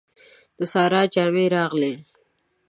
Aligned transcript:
د 0.57 0.59
سارا 0.71 1.01
جامې 1.13 1.45
راغلې. 1.55 1.93